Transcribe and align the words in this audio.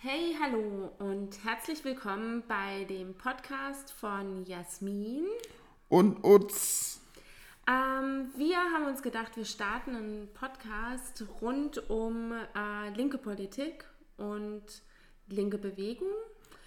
Hey, 0.00 0.36
hallo 0.40 0.92
und 1.00 1.42
herzlich 1.42 1.84
willkommen 1.84 2.44
bei 2.46 2.84
dem 2.84 3.14
Podcast 3.14 3.92
von 3.92 4.44
Jasmin 4.46 5.24
und 5.88 6.24
Utz. 6.24 7.00
Ähm, 7.68 8.30
wir 8.36 8.58
haben 8.58 8.86
uns 8.86 9.02
gedacht, 9.02 9.36
wir 9.36 9.44
starten 9.44 9.96
einen 9.96 10.28
Podcast 10.34 11.24
rund 11.40 11.90
um 11.90 12.30
äh, 12.30 12.94
linke 12.94 13.18
Politik 13.18 13.86
und 14.18 14.62
linke 15.26 15.58
Bewegung. 15.58 16.06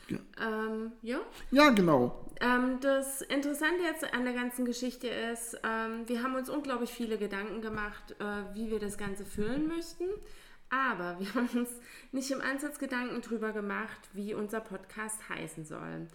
Ja, 0.10 0.18
ähm, 0.42 0.92
ja? 1.02 1.20
ja 1.52 1.70
genau. 1.70 2.26
Ähm, 2.42 2.82
das 2.82 3.22
Interessante 3.22 3.84
jetzt 3.84 4.14
an 4.14 4.26
der 4.26 4.34
ganzen 4.34 4.66
Geschichte 4.66 5.08
ist, 5.08 5.58
ähm, 5.64 6.06
wir 6.06 6.22
haben 6.22 6.36
uns 6.36 6.50
unglaublich 6.50 6.90
viele 6.90 7.18
Gedanken 7.18 7.62
gemacht, 7.62 8.14
äh, 8.20 8.54
wie 8.56 8.70
wir 8.70 8.80
das 8.80 8.98
Ganze 8.98 9.24
füllen 9.24 9.70
möchten. 9.70 10.04
Aber 10.72 11.20
wir 11.20 11.34
haben 11.36 11.50
uns 11.50 11.70
nicht 12.12 12.32
im 12.32 12.42
Ansatz 12.42 12.80
Gedanken 12.80 13.22
darüber 13.22 13.52
gemacht, 13.52 14.00
wie 14.14 14.34
unser 14.34 14.62
Podcast 14.62 15.30
heißen 15.30 15.66
soll. 15.66 16.08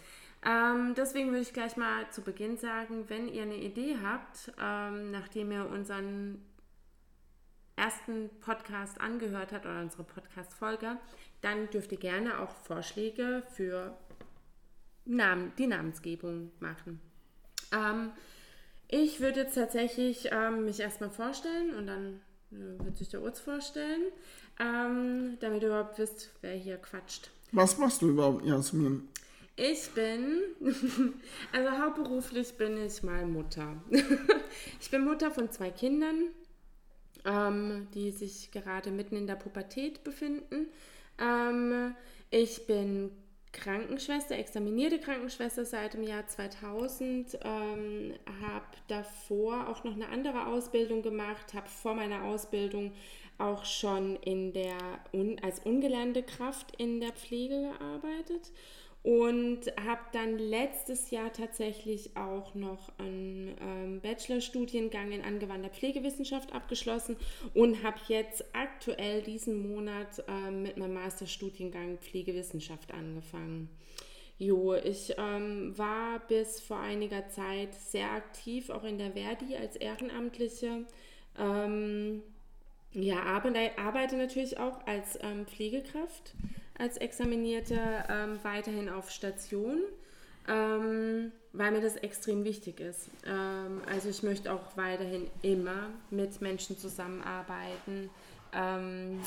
Ähm, 0.45 0.95
deswegen 0.97 1.29
würde 1.29 1.43
ich 1.43 1.53
gleich 1.53 1.77
mal 1.77 2.09
zu 2.11 2.23
Beginn 2.23 2.57
sagen, 2.57 3.09
wenn 3.09 3.29
ihr 3.29 3.43
eine 3.43 3.57
Idee 3.57 3.97
habt, 4.03 4.53
ähm, 4.61 5.11
nachdem 5.11 5.53
ihr 5.53 5.67
unseren 5.67 6.43
ersten 7.77 8.31
Podcast 8.41 9.01
angehört 9.01 9.53
habt 9.53 9.67
oder 9.67 9.81
unsere 9.81 10.05
Podcast-Folge, 10.05 10.97
dann 11.43 11.69
dürft 11.71 11.93
ihr 11.93 11.99
gerne 11.99 12.41
auch 12.41 12.51
Vorschläge 12.51 13.43
für 13.55 13.97
Namen, 15.05 15.53
die 15.59 15.67
Namensgebung 15.67 16.51
machen. 16.61 17.01
Ähm, 17.73 18.13
ich 18.89 19.21
würde 19.21 19.41
jetzt 19.41 19.55
tatsächlich 19.55 20.29
ähm, 20.33 20.65
mich 20.65 20.81
erstmal 20.81 21.11
vorstellen 21.11 21.75
und 21.75 21.87
dann 21.87 22.21
äh, 22.53 22.85
wird 22.85 22.97
sich 22.97 23.09
der 23.09 23.21
Urz 23.21 23.41
vorstellen, 23.41 24.03
ähm, 24.61 25.37
damit 25.41 25.63
ihr 25.63 25.69
überhaupt 25.69 25.99
wisst, 25.99 26.31
wer 26.41 26.55
hier 26.55 26.77
quatscht. 26.79 27.31
Was 27.53 27.79
machst 27.79 28.03
du 28.03 28.11
überhaupt, 28.11 28.45
Jasmin? 28.45 29.09
Ich 29.57 29.89
bin, 29.91 30.43
also 31.53 31.71
hauptberuflich 31.71 32.55
bin 32.55 32.77
ich 32.85 33.03
mal 33.03 33.25
Mutter. 33.25 33.77
ich 34.81 34.91
bin 34.91 35.05
Mutter 35.05 35.31
von 35.31 35.51
zwei 35.51 35.71
Kindern, 35.71 36.31
ähm, 37.25 37.89
die 37.95 38.11
sich 38.11 38.51
gerade 38.51 38.91
mitten 38.91 39.17
in 39.17 39.27
der 39.27 39.37
Pubertät 39.37 40.05
befinden. 40.05 40.67
Ähm, 41.19 41.95
ich 42.31 42.67
bin 42.67 43.11
Krankenschwester, 43.53 44.37
examinierte 44.37 44.99
Krankenschwester 44.99 45.65
seit 45.65 45.95
dem 45.95 46.03
Jahr 46.03 46.27
2000, 46.27 47.39
ähm, 47.43 48.13
habe 48.43 48.67
davor 48.89 49.69
auch 49.69 49.85
noch 49.85 49.95
eine 49.95 50.11
andere 50.11 50.47
Ausbildung 50.47 51.01
gemacht, 51.01 51.55
habe 51.55 51.69
vor 51.69 51.95
meiner 51.95 52.25
Ausbildung 52.25 52.93
auch 53.39 53.65
schon 53.65 54.17
in 54.17 54.53
der, 54.53 54.77
als 55.43 55.61
ungelernte 55.61 56.23
Kraft 56.23 56.75
in 56.79 57.01
der 57.01 57.13
Pflege 57.13 57.73
gearbeitet 57.73 58.53
und 59.07 59.61
habe 59.87 60.01
dann 60.11 60.37
letztes 60.37 61.13
Jahr 61.13 61.33
tatsächlich 61.33 62.17
auch 62.17 62.57
noch 62.57 62.91
einen 62.99 63.57
ähm, 63.61 64.01
Bachelorstudiengang 64.01 65.13
in 65.13 65.23
angewandter 65.23 65.69
Pflegewissenschaft 65.69 66.53
abgeschlossen 66.53 67.17
und 67.55 67.85
habe 67.85 67.99
jetzt 68.09 68.45
aktuell 68.53 69.23
diesen 69.23 69.71
Monat 69.71 70.25
ähm, 70.27 70.65
mit 70.65 70.77
meinem 70.77 70.95
Masterstudiengang 70.95 71.99
Pflegewissenschaft 71.99 72.93
angefangen. 72.93 73.69
Jo, 74.39 74.75
ich 74.75 75.15
ähm, 75.17 75.79
war 75.79 76.19
bis 76.27 76.61
vor 76.61 76.81
einiger 76.81 77.29
Zeit 77.29 77.75
sehr 77.75 78.11
aktiv, 78.11 78.71
auch 78.71 78.83
in 78.83 78.99
der 78.99 79.13
Verdi 79.13 79.55
als 79.57 79.77
Ehrenamtliche. 79.77 80.85
Ähm, 81.39 82.23
ja, 82.93 83.23
arbeite, 83.23 83.79
arbeite 83.79 84.17
natürlich 84.17 84.59
auch 84.59 84.87
als 84.87 85.19
ähm, 85.23 85.47
Pflegekraft 85.47 86.35
als 86.79 86.97
Examinierte 86.97 87.79
ähm, 88.09 88.39
weiterhin 88.43 88.89
auf 88.89 89.11
Station, 89.11 89.81
ähm, 90.49 91.33
weil 91.53 91.73
mir 91.73 91.81
das 91.81 91.97
extrem 91.97 92.45
wichtig 92.45 92.81
ist. 92.81 93.09
Ähm, 93.27 93.83
also 93.91 94.09
ich 94.09 94.23
möchte 94.23 94.53
auch 94.53 94.77
weiterhin 94.77 95.29
immer 95.43 95.91
mit 96.11 96.41
Menschen 96.41 96.79
zusammenarbeiten 96.79 98.11
ähm, 98.53 99.21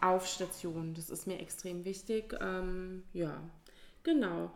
auf 0.00 0.26
Station. 0.26 0.94
Das 0.94 1.10
ist 1.10 1.26
mir 1.26 1.38
extrem 1.38 1.84
wichtig. 1.84 2.34
Ähm, 2.40 3.04
ja, 3.12 3.40
genau. 4.02 4.50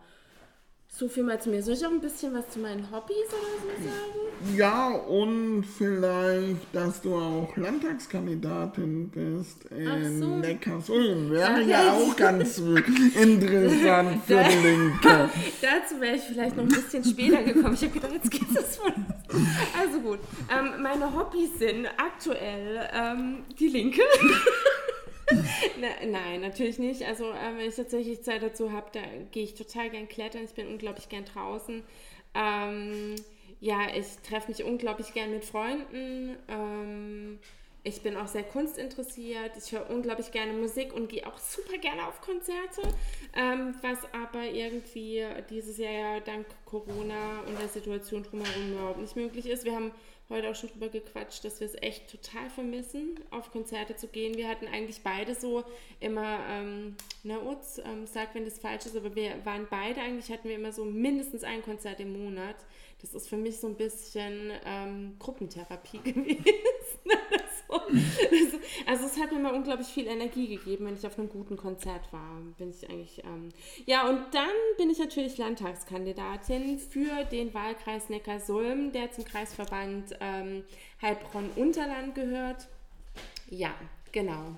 So 0.95 1.07
viel 1.07 1.23
mal 1.23 1.41
zu 1.41 1.49
mir. 1.49 1.63
Soll 1.63 1.73
ich 1.73 1.83
auch 1.83 1.89
ein 1.89 1.99
bisschen 1.99 2.35
was 2.35 2.47
zu 2.49 2.59
meinen 2.59 2.91
Hobbys 2.91 3.27
oder 3.29 3.57
so 3.59 3.83
sagen? 3.83 4.55
Ja, 4.55 4.89
und 4.91 5.63
vielleicht, 5.63 6.67
dass 6.71 7.01
du 7.01 7.15
auch 7.15 7.57
Landtagskandidatin 7.57 9.09
bist 9.09 9.65
in 9.71 10.19
so. 10.19 10.27
Neckarsulm. 10.37 11.31
Wäre 11.31 11.61
Ach, 11.63 11.67
ja 11.67 11.93
auch 11.93 12.15
ganz 12.15 12.59
interessant 12.59 14.23
für 14.23 14.43
die 14.43 14.67
Linke. 14.67 15.29
Dazu 15.61 15.99
wäre 15.99 16.15
ich 16.17 16.21
vielleicht 16.21 16.57
noch 16.57 16.63
ein 16.63 16.69
bisschen 16.69 17.03
später 17.03 17.41
gekommen. 17.41 17.73
Ich 17.73 17.81
habe 17.81 17.93
gedacht, 17.93 18.13
jetzt 18.13 18.29
geht 18.29 18.55
es 18.55 18.75
von. 18.75 18.93
Also 19.81 19.99
gut. 19.99 20.19
Ähm, 20.55 20.83
meine 20.83 21.11
Hobbys 21.11 21.57
sind 21.57 21.87
aktuell 21.97 22.87
ähm, 22.93 23.45
die 23.57 23.69
Linke. 23.69 24.03
nein, 26.05 26.41
natürlich 26.41 26.79
nicht. 26.79 27.03
Also 27.03 27.25
äh, 27.25 27.57
wenn 27.57 27.67
ich 27.67 27.75
tatsächlich 27.75 28.23
Zeit 28.23 28.43
dazu 28.43 28.71
habe, 28.71 28.87
da 28.91 29.01
gehe 29.31 29.43
ich 29.43 29.55
total 29.55 29.89
gern 29.89 30.07
klettern. 30.07 30.43
Ich 30.43 30.53
bin 30.53 30.67
unglaublich 30.67 31.09
gern 31.09 31.25
draußen. 31.25 31.83
Ähm, 32.35 33.15
ja, 33.59 33.79
ich 33.95 34.07
treffe 34.27 34.49
mich 34.49 34.63
unglaublich 34.63 35.13
gern 35.13 35.31
mit 35.31 35.45
Freunden. 35.45 36.37
Ähm, 36.47 37.39
ich 37.85 38.01
bin 38.01 38.15
auch 38.15 38.27
sehr 38.27 38.43
kunstinteressiert. 38.43 39.51
Ich 39.57 39.73
höre 39.73 39.89
unglaublich 39.89 40.31
gerne 40.31 40.53
Musik 40.53 40.93
und 40.93 41.09
gehe 41.09 41.27
auch 41.27 41.37
super 41.37 41.77
gerne 41.77 42.07
auf 42.07 42.21
Konzerte. 42.21 42.81
Ähm, 43.35 43.75
was 43.81 43.99
aber 44.13 44.45
irgendwie 44.45 45.25
dieses 45.49 45.77
Jahr 45.77 45.91
ja 45.91 46.19
dank 46.21 46.45
Corona 46.65 47.41
und 47.45 47.59
der 47.59 47.67
Situation 47.67 48.23
drumherum 48.23 48.71
überhaupt 48.71 48.99
nicht 48.99 49.15
möglich 49.15 49.47
ist. 49.47 49.65
Wir 49.65 49.75
haben 49.75 49.91
heute 50.29 50.49
auch 50.49 50.55
schon 50.55 50.69
drüber 50.69 50.89
gequatscht, 50.89 51.43
dass 51.43 51.59
wir 51.59 51.67
es 51.67 51.75
echt 51.81 52.09
total 52.09 52.49
vermissen, 52.49 53.19
auf 53.29 53.51
Konzerte 53.51 53.95
zu 53.95 54.07
gehen. 54.07 54.35
Wir 54.35 54.47
hatten 54.47 54.67
eigentlich 54.67 55.01
beide 55.03 55.35
so 55.35 55.63
immer, 55.99 56.39
ähm, 56.49 56.95
na 57.23 57.41
Utz, 57.41 57.79
ähm, 57.83 58.07
sag, 58.07 58.33
wenn 58.33 58.45
das 58.45 58.59
falsch 58.59 58.85
ist, 58.85 58.95
aber 58.95 59.15
wir 59.15 59.45
waren 59.45 59.67
beide 59.69 60.01
eigentlich, 60.01 60.31
hatten 60.31 60.47
wir 60.47 60.55
immer 60.55 60.71
so 60.71 60.85
mindestens 60.85 61.43
ein 61.43 61.61
Konzert 61.61 61.99
im 61.99 62.13
Monat. 62.23 62.55
Das 63.03 63.13
ist 63.13 63.27
für 63.27 63.35
mich 63.35 63.59
so 63.59 63.67
ein 63.67 63.75
bisschen 63.75 64.53
ähm, 64.65 65.17
Gruppentherapie 65.19 65.97
gewesen. 66.03 66.39
also 68.87 69.05
es 69.05 69.19
hat 69.19 69.33
mir 69.33 69.39
mal 69.39 69.53
unglaublich 69.53 69.89
viel 69.89 70.07
Energie 70.07 70.47
gegeben, 70.47 70.85
wenn 70.85 70.95
ich 70.95 71.05
auf 71.05 71.19
einem 71.19 71.27
guten 71.27 71.57
Konzert 71.57 72.13
war. 72.13 72.39
Bin 72.57 72.69
ich 72.69 72.89
eigentlich. 72.89 73.21
Ähm 73.25 73.49
ja, 73.85 74.07
und 74.07 74.33
dann 74.33 74.53
bin 74.77 74.89
ich 74.89 74.99
natürlich 74.99 75.37
Landtagskandidatin 75.37 76.79
für 76.79 77.25
den 77.25 77.53
Wahlkreis 77.53 78.07
Neckarsulm, 78.07 78.93
der 78.93 79.11
zum 79.11 79.25
Kreisverband 79.25 80.15
ähm, 80.21 80.63
Heilbronn-Unterland 81.01 82.15
gehört. 82.15 82.69
Ja, 83.49 83.75
genau. 84.13 84.55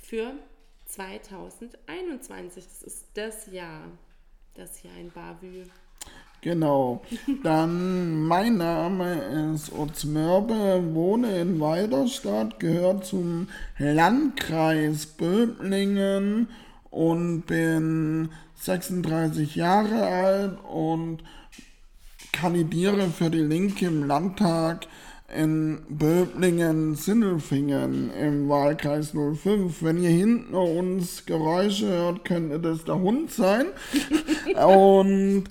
Für 0.00 0.32
2021. 0.86 2.64
Das 2.64 2.82
ist 2.82 3.08
das 3.12 3.52
Jahr. 3.52 3.90
Das 4.54 4.82
Jahr 4.82 4.96
in 4.96 5.10
Bavü. 5.10 5.66
Genau. 6.42 7.02
Dann, 7.42 8.22
mein 8.22 8.56
Name 8.56 9.52
ist 9.54 9.72
Utz 9.72 10.04
Mörbe, 10.04 10.82
wohne 10.94 11.38
in 11.38 11.60
Weiderstadt, 11.60 12.58
gehört 12.58 13.04
zum 13.04 13.48
Landkreis 13.78 15.04
Böblingen 15.04 16.48
und 16.90 17.42
bin 17.42 18.30
36 18.56 19.54
Jahre 19.56 20.06
alt 20.06 20.58
und 20.64 21.18
kandidiere 22.32 23.08
für 23.08 23.28
die 23.28 23.38
Linke 23.38 23.86
im 23.86 24.06
Landtag 24.06 24.86
in 25.34 25.80
Böblingen-Sindelfingen 25.88 28.12
im 28.14 28.48
Wahlkreis 28.48 29.12
05. 29.12 29.82
Wenn 29.82 30.02
ihr 30.02 30.10
hinten 30.10 30.54
uns 30.54 31.26
Geräusche 31.26 31.88
hört, 31.88 32.24
könnte 32.24 32.58
das 32.58 32.84
der 32.84 32.98
Hund 32.98 33.30
sein. 33.30 33.66
und, 34.66 35.44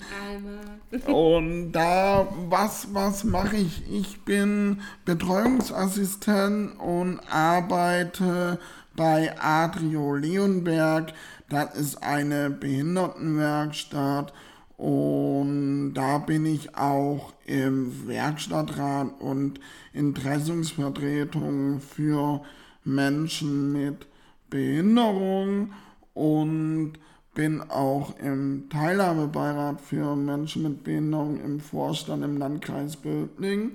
und 1.06 1.72
da, 1.72 2.28
was, 2.48 2.88
was 2.92 3.24
mache 3.24 3.56
ich? 3.56 3.82
Ich 3.90 4.22
bin 4.24 4.82
Betreuungsassistent 5.04 6.78
und 6.78 7.20
arbeite 7.30 8.58
bei 8.96 9.34
Adrio 9.40 10.14
Leonberg. 10.14 11.12
Das 11.48 11.74
ist 11.74 12.02
eine 12.02 12.50
Behindertenwerkstatt 12.50 14.32
und 14.80 15.92
da 15.92 16.16
bin 16.16 16.46
ich 16.46 16.74
auch 16.74 17.34
im 17.44 18.08
Werkstattrat 18.08 19.08
und 19.20 19.60
Interessensvertretung 19.92 21.80
für 21.80 22.40
Menschen 22.82 23.74
mit 23.74 24.06
Behinderung 24.48 25.74
und 26.14 26.94
bin 27.34 27.60
auch 27.60 28.18
im 28.20 28.70
Teilhabebeirat 28.70 29.82
für 29.82 30.16
Menschen 30.16 30.62
mit 30.62 30.82
Behinderung 30.82 31.38
im 31.44 31.60
Vorstand 31.60 32.24
im 32.24 32.38
Landkreis 32.38 32.96
Böblingen. 32.96 33.72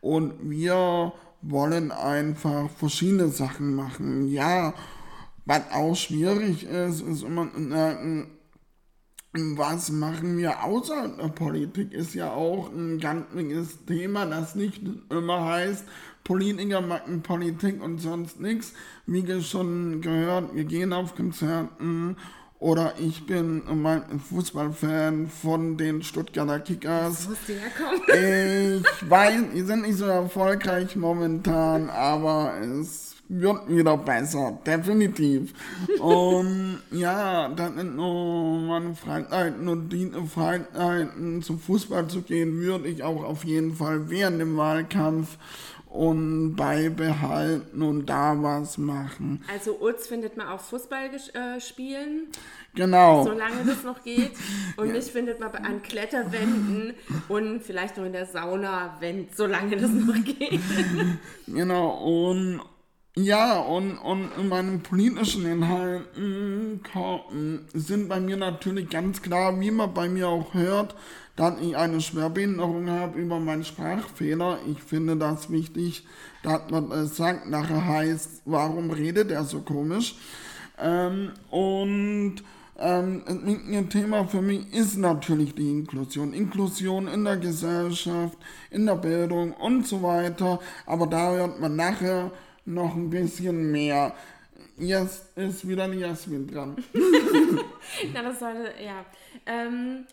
Und 0.00 0.34
wir 0.48 1.12
wollen 1.42 1.90
einfach 1.90 2.70
verschiedene 2.70 3.26
Sachen 3.30 3.74
machen. 3.74 4.30
Ja, 4.30 4.72
was 5.46 5.62
auch 5.72 5.96
schwierig 5.96 6.62
ist, 6.62 7.00
ist 7.00 7.24
immer 7.24 7.48
äh, 7.56 8.37
was 9.56 9.90
machen 9.90 10.38
wir 10.38 10.62
außerhalb 10.64 11.18
der 11.18 11.28
Politik, 11.28 11.92
ist 11.92 12.14
ja 12.14 12.32
auch 12.32 12.70
ein 12.72 12.98
ganz 12.98 13.26
wichtiges 13.32 13.84
Thema, 13.86 14.26
das 14.26 14.54
nicht 14.54 14.82
immer 15.10 15.44
heißt, 15.44 15.84
Politiker 16.24 16.80
machen 16.80 17.22
Politik 17.22 17.82
und 17.82 17.98
sonst 17.98 18.40
nichts. 18.40 18.74
Wie 19.06 19.42
schon 19.42 20.00
gehört, 20.02 20.54
wir 20.54 20.64
gehen 20.64 20.92
auf 20.92 21.14
Konzerten 21.14 22.16
oder 22.58 22.94
ich 22.98 23.24
bin 23.24 23.62
ein 23.68 24.20
Fußballfan 24.20 25.28
von 25.28 25.76
den 25.76 26.02
Stuttgarter 26.02 26.60
Kickers. 26.60 27.28
Ich 28.08 29.10
weiß, 29.10 29.42
die 29.54 29.62
sind 29.62 29.82
nicht 29.82 29.96
so 29.96 30.06
erfolgreich 30.06 30.96
momentan, 30.96 31.88
aber 31.88 32.54
es 32.60 33.07
wird 33.28 33.68
wieder 33.68 33.96
besser, 33.96 34.58
definitiv. 34.66 35.52
und 36.00 36.80
ja, 36.90 37.48
dann 37.48 37.76
sind 37.76 37.96
nur 37.96 38.60
meine 38.60 38.94
Freiheiten 38.94 39.68
und 39.68 39.90
die 39.90 40.10
Freiheiten 40.26 41.42
zum 41.42 41.60
Fußball 41.60 42.08
zu 42.08 42.22
gehen, 42.22 42.58
würde 42.60 42.88
ich 42.88 43.02
auch 43.02 43.24
auf 43.24 43.44
jeden 43.44 43.74
Fall 43.74 44.08
während 44.08 44.40
dem 44.40 44.56
Wahlkampf 44.56 45.36
und 45.90 46.54
beibehalten 46.54 47.82
und 47.82 48.06
da 48.06 48.40
was 48.42 48.78
machen. 48.78 49.42
Also 49.52 49.80
Utz 49.80 50.06
findet 50.06 50.36
man 50.36 50.48
auch 50.48 50.60
Fußball 50.60 51.10
äh, 51.32 51.60
spielen. 51.60 52.28
Genau. 52.74 53.24
Solange 53.24 53.64
das 53.66 53.82
noch 53.82 54.04
geht. 54.04 54.32
Und 54.76 54.88
ja. 54.88 54.92
mich 54.92 55.06
findet 55.06 55.40
man 55.40 55.50
an 55.50 55.82
Kletterwänden 55.82 56.94
und 57.28 57.62
vielleicht 57.64 57.96
noch 57.96 58.04
in 58.04 58.12
der 58.12 58.26
Sauna, 58.26 58.96
wenn 59.00 59.26
solange 59.34 59.76
das 59.76 59.90
noch 59.90 60.22
geht. 60.22 60.60
Genau. 61.48 61.88
Und 62.28 62.60
ja, 63.16 63.58
und, 63.58 63.96
und 63.98 64.30
in 64.38 64.48
meinen 64.48 64.82
politischen 64.82 65.44
Inhalten 65.44 66.80
sind 67.74 68.08
bei 68.08 68.20
mir 68.20 68.36
natürlich 68.36 68.88
ganz 68.90 69.22
klar, 69.22 69.58
wie 69.60 69.70
man 69.70 69.92
bei 69.92 70.08
mir 70.08 70.28
auch 70.28 70.54
hört, 70.54 70.94
dass 71.34 71.60
ich 71.60 71.76
eine 71.76 72.00
Schwerbehinderung 72.00 72.90
habe 72.90 73.18
über 73.18 73.40
meinen 73.40 73.64
Sprachfehler. 73.64 74.58
Ich 74.70 74.82
finde 74.82 75.16
das 75.16 75.50
wichtig, 75.50 76.06
dass 76.42 76.70
man 76.70 76.90
es 76.92 77.16
sagt, 77.16 77.48
nachher 77.48 77.86
heißt, 77.86 78.42
warum 78.44 78.90
redet 78.90 79.30
er 79.30 79.44
so 79.44 79.60
komisch? 79.60 80.16
Ähm, 80.80 81.32
und 81.50 82.42
ähm, 82.78 83.22
ein 83.26 83.90
Thema 83.90 84.26
für 84.28 84.42
mich 84.42 84.72
ist 84.72 84.96
natürlich 84.96 85.54
die 85.54 85.70
Inklusion. 85.70 86.32
Inklusion 86.32 87.08
in 87.08 87.24
der 87.24 87.36
Gesellschaft, 87.36 88.38
in 88.70 88.86
der 88.86 88.94
Bildung 88.94 89.52
und 89.52 89.86
so 89.86 90.02
weiter. 90.02 90.60
Aber 90.86 91.08
da 91.08 91.32
hört 91.32 91.60
man 91.60 91.74
nachher 91.74 92.30
noch 92.68 92.94
ein 92.94 93.10
bisschen 93.10 93.70
mehr. 93.70 94.14
Jetzt 94.76 95.36
ist 95.36 95.66
wieder 95.66 95.88
die 95.88 95.98
Jasmin 95.98 96.46
dran. 96.46 96.76
Na, 98.14 98.22
das 98.22 98.38
sollte, 98.38 98.72
ja. 98.82 99.04
Ähm, 99.46 100.06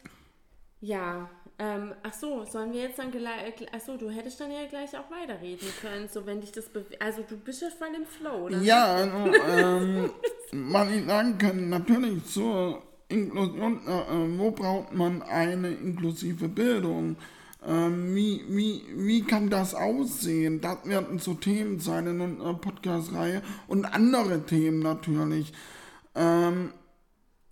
ja, 0.82 1.30
ähm, 1.60 1.94
ach 2.04 2.14
so, 2.14 2.44
sollen 2.46 2.74
wir 2.74 2.82
jetzt 2.82 3.00
dann 3.00 3.12
gleich, 3.12 3.54
ach 3.72 3.80
so, 3.80 3.96
du 3.96 4.10
hättest 4.10 4.40
dann 4.40 4.52
ja 4.52 4.66
gleich 4.68 4.90
auch 4.98 5.10
weiterreden 5.10 5.68
können, 5.82 6.10
so 6.12 6.26
wenn 6.26 6.42
dich 6.42 6.52
das, 6.52 6.66
also 7.00 7.24
du 7.28 7.38
bist 7.38 7.62
ja 7.62 7.70
voll 7.70 7.96
im 7.96 8.06
Flow, 8.06 8.46
oder? 8.46 8.58
Ja, 8.60 8.96
also, 8.96 9.34
ähm, 9.48 10.10
was 10.52 10.92
ich 10.92 11.06
sagen 11.06 11.38
kann, 11.38 11.70
natürlich 11.70 12.26
zur 12.26 12.82
Inklusion, 13.08 13.82
äh, 13.88 13.92
äh 13.92 14.40
wo 14.40 14.52
braucht 14.52 14.94
man 14.94 15.22
eine 15.22 15.70
inklusive 15.70 16.50
Bildung? 16.50 17.16
Ähm, 17.68 18.14
wie, 18.14 18.44
wie, 18.48 18.84
wie 18.96 19.24
kann 19.24 19.50
das 19.50 19.74
aussehen? 19.74 20.62
Das 20.62 20.86
werden 20.86 21.18
so 21.20 21.34
Themen 21.34 21.80
sein 21.80 22.06
in 22.08 22.22
einer 22.22 22.54
Podcast-Reihe 22.54 23.42
und 23.68 23.86
andere 23.86 24.46
Themen 24.46 24.80
natürlich. 24.80 25.52
Ähm, 26.14 26.72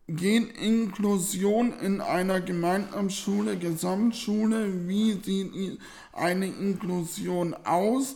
geht 0.07 0.57
Inklusion 0.57 1.73
in 1.81 2.01
einer 2.01 2.41
Gemeinschaftsschule, 2.41 3.57
Gesamtschule? 3.57 4.87
Wie 4.87 5.13
sieht 5.13 5.79
eine 6.11 6.47
Inklusion 6.47 7.55
aus? 7.63 8.15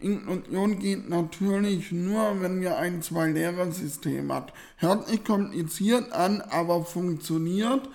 Inklusion 0.00 0.78
geht 0.78 1.08
natürlich 1.08 1.92
nur, 1.92 2.40
wenn 2.40 2.60
wir 2.60 2.76
ein 2.78 3.02
Zwei-Lehrer-System 3.02 4.32
hat. 4.32 4.52
Hört 4.76 5.08
sich 5.08 5.24
kompliziert 5.24 6.12
an, 6.12 6.40
aber 6.40 6.84
funktioniert 6.84 7.88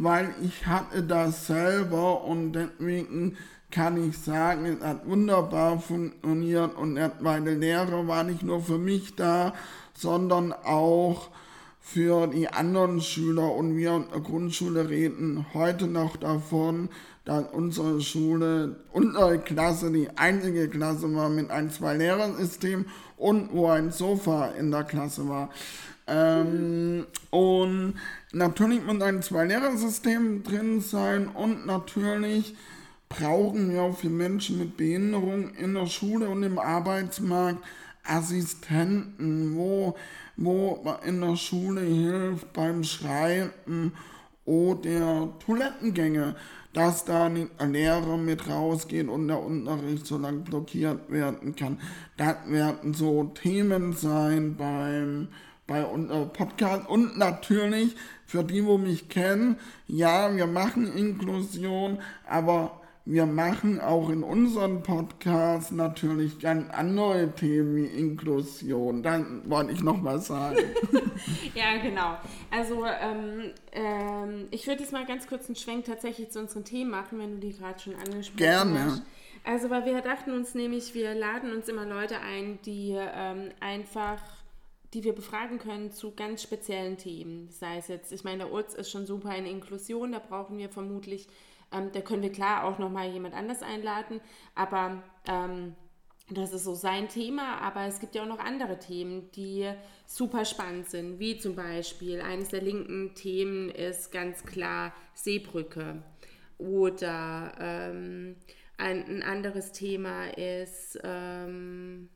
weil 0.00 0.34
ich 0.42 0.66
hatte 0.66 1.02
das 1.02 1.46
selber 1.46 2.24
und 2.24 2.52
deswegen 2.54 3.36
kann 3.70 4.08
ich 4.08 4.18
sagen, 4.18 4.64
es 4.64 4.82
hat 4.84 5.06
wunderbar 5.06 5.78
funktioniert 5.78 6.74
und 6.74 6.98
meine 7.20 7.54
Lehrer 7.54 8.08
war 8.08 8.24
nicht 8.24 8.42
nur 8.42 8.62
für 8.62 8.78
mich 8.78 9.14
da, 9.14 9.52
sondern 9.92 10.54
auch 10.54 11.28
für 11.80 12.26
die 12.28 12.48
anderen 12.48 13.02
Schüler 13.02 13.52
und 13.52 13.76
wir 13.76 13.96
in 13.96 14.06
der 14.10 14.20
Grundschule 14.20 14.88
reden 14.88 15.44
heute 15.52 15.86
noch 15.86 16.16
davon, 16.16 16.88
dass 17.26 17.44
unsere 17.52 18.00
Schule, 18.00 18.76
unsere 18.92 19.38
Klasse 19.38 19.92
die 19.92 20.08
einzige 20.16 20.68
Klasse 20.68 21.14
war 21.14 21.28
mit 21.28 21.50
einem 21.50 21.70
Zwei-Lehrer-System 21.70 22.86
und 23.18 23.52
wo 23.52 23.68
ein 23.68 23.92
Sofa 23.92 24.46
in 24.46 24.70
der 24.70 24.84
Klasse 24.84 25.28
war. 25.28 25.50
Ähm, 26.10 27.06
und 27.30 27.94
natürlich 28.32 28.84
muss 28.84 29.00
ein 29.00 29.22
Zwei-Lehrer-System 29.22 30.42
drin 30.42 30.80
sein 30.80 31.28
und 31.28 31.66
natürlich 31.66 32.54
brauchen 33.08 33.72
wir 33.72 33.82
auch 33.82 33.96
für 33.96 34.08
Menschen 34.08 34.58
mit 34.58 34.76
Behinderung 34.76 35.54
in 35.54 35.74
der 35.74 35.86
Schule 35.86 36.28
und 36.28 36.42
im 36.42 36.58
Arbeitsmarkt 36.58 37.58
Assistenten, 38.04 39.54
wo, 39.56 39.96
wo 40.36 40.96
in 41.04 41.20
der 41.20 41.36
Schule 41.36 41.82
hilft 41.82 42.52
beim 42.52 42.82
Schreiben 42.82 43.92
oder 44.44 45.28
Toilettengänge, 45.44 46.34
dass 46.72 47.04
da 47.04 47.26
ein 47.26 47.72
Lehrer 47.72 48.16
mit 48.16 48.48
rausgeht 48.48 49.08
und 49.08 49.28
der 49.28 49.40
Unterricht 49.40 50.06
so 50.06 50.18
lang 50.18 50.44
blockiert 50.44 51.10
werden 51.10 51.54
kann. 51.56 51.78
Das 52.16 52.36
werden 52.46 52.94
so 52.94 53.24
Themen 53.24 53.92
sein 53.92 54.56
beim 54.56 55.28
bei 55.70 55.84
unserem 55.84 56.32
Podcast 56.32 56.88
und 56.88 57.16
natürlich 57.16 57.94
für 58.26 58.42
die, 58.42 58.66
wo 58.66 58.76
mich 58.76 59.08
kennen, 59.08 59.56
ja, 59.86 60.34
wir 60.34 60.48
machen 60.48 60.92
Inklusion, 60.96 62.00
aber 62.28 62.80
wir 63.04 63.24
machen 63.24 63.80
auch 63.80 64.10
in 64.10 64.24
unserem 64.24 64.82
Podcast 64.82 65.70
natürlich 65.70 66.40
ganz 66.40 66.68
andere 66.74 67.32
Themen 67.36 67.76
wie 67.76 67.86
Inklusion. 67.86 69.04
Dann 69.04 69.48
wollte 69.48 69.70
ich 69.70 69.80
noch 69.80 70.02
mal 70.02 70.18
sagen. 70.18 70.58
ja, 71.54 71.76
genau. 71.80 72.16
Also 72.50 72.84
ähm, 72.84 73.52
ähm, 73.70 74.48
ich 74.50 74.66
würde 74.66 74.82
jetzt 74.82 74.92
mal 74.92 75.06
ganz 75.06 75.28
kurz 75.28 75.46
einen 75.46 75.56
Schwenk 75.56 75.84
tatsächlich 75.84 76.30
zu 76.30 76.40
unseren 76.40 76.64
Themen 76.64 76.90
machen, 76.90 77.20
wenn 77.20 77.40
du 77.40 77.46
die 77.46 77.56
gerade 77.56 77.78
schon 77.78 77.94
angesprochen 77.94 78.36
Gerne. 78.36 78.84
hast. 78.84 78.96
Gerne. 78.96 79.02
Also, 79.44 79.70
weil 79.70 79.86
wir 79.86 80.02
dachten 80.02 80.32
uns 80.32 80.54
nämlich, 80.54 80.94
wir 80.94 81.14
laden 81.14 81.52
uns 81.52 81.66
immer 81.68 81.86
Leute 81.86 82.20
ein, 82.20 82.58
die 82.66 82.94
ähm, 82.94 83.50
einfach 83.60 84.20
die 84.94 85.04
wir 85.04 85.14
befragen 85.14 85.58
können 85.58 85.90
zu 85.90 86.14
ganz 86.14 86.42
speziellen 86.42 86.96
Themen. 86.96 87.48
Sei 87.50 87.76
es 87.76 87.88
jetzt, 87.88 88.12
ich 88.12 88.24
meine, 88.24 88.44
der 88.44 88.52
Utz 88.52 88.74
ist 88.74 88.90
schon 88.90 89.06
super 89.06 89.34
in 89.36 89.46
Inklusion, 89.46 90.12
da 90.12 90.18
brauchen 90.18 90.58
wir 90.58 90.68
vermutlich, 90.68 91.28
ähm, 91.72 91.90
da 91.92 92.00
können 92.00 92.22
wir 92.22 92.32
klar 92.32 92.64
auch 92.64 92.78
nochmal 92.78 93.10
jemand 93.10 93.34
anders 93.34 93.62
einladen, 93.62 94.20
aber 94.54 95.02
ähm, 95.26 95.76
das 96.32 96.52
ist 96.52 96.64
so 96.64 96.74
sein 96.74 97.08
Thema, 97.08 97.58
aber 97.60 97.86
es 97.86 97.98
gibt 97.98 98.14
ja 98.14 98.22
auch 98.22 98.28
noch 98.28 98.38
andere 98.38 98.78
Themen, 98.78 99.30
die 99.32 99.68
super 100.06 100.44
spannend 100.44 100.88
sind, 100.88 101.18
wie 101.18 101.38
zum 101.38 101.56
Beispiel 101.56 102.20
eines 102.20 102.48
der 102.48 102.62
linken 102.62 103.14
Themen 103.14 103.68
ist 103.70 104.12
ganz 104.12 104.44
klar 104.44 104.92
Seebrücke 105.14 106.02
oder 106.58 107.52
ähm, 107.58 108.36
ein, 108.76 109.04
ein, 109.06 109.22
anderes 109.22 109.72
Thema 109.72 110.28
ist 110.36 110.98
ähm, 111.02 112.08